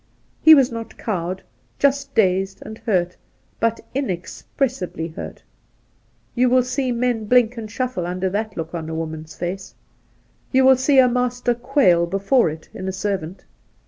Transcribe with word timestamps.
He 0.41 0.55
was 0.55 0.71
not 0.71 0.97
cowed— 0.97 1.43
just 1.77 2.15
dazed 2.15 2.63
and 2.65 2.79
hurt, 2.79 3.15
but 3.59 3.79
inexpressibly 3.93 5.09
hurt. 5.09 5.43
You 6.33 6.49
wUl 6.49 6.63
see 6.63 6.91
men 6.91 7.25
blink 7.25 7.55
and 7.55 7.69
shuffle 7.69 8.07
under 8.07 8.27
that 8.31 8.57
look 8.57 8.73
in 8.73 8.89
a 8.89 8.95
woman's 8.95 9.35
face. 9.35 9.75
You 10.51 10.65
will 10.65 10.77
see 10.77 10.97
a 10.97 11.07
master 11.07 11.53
quail 11.53 12.07
before 12.07 12.49
it 12.49 12.67
in 12.73 12.87
a 12.87 12.91
servant. 12.91 13.45